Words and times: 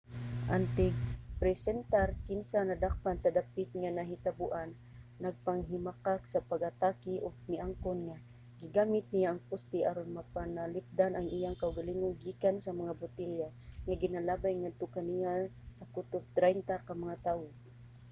ang 0.53 0.63
tigpresentar 0.77 2.07
kinsa 2.27 2.57
nadakpan 2.69 3.17
sa 3.19 3.29
dapit 3.37 3.67
nga 3.81 3.91
nahitaboan 3.97 4.69
nagpanghimakak 5.23 6.21
sa 6.27 6.39
pag-atake 6.49 7.15
ug 7.25 7.33
miangkon 7.49 7.99
nga 8.07 8.17
gigamit 8.61 9.05
niya 9.09 9.27
ang 9.29 9.41
poste 9.49 9.79
aron 9.89 10.09
mapanalipdan 10.17 11.13
ang 11.15 11.27
iyang 11.37 11.57
kaugalingon 11.61 12.13
gikan 12.23 12.57
sa 12.61 12.71
mga 12.79 12.93
botelya 13.01 13.49
nga 13.85 13.95
ginalabay 14.03 14.53
ngadto 14.57 14.85
kaniya 14.97 15.33
sa 15.77 15.85
kutob 15.93 16.23
traynta 16.37 16.75
ka 16.87 16.93
mga 17.03 17.15
tawo 17.25 17.47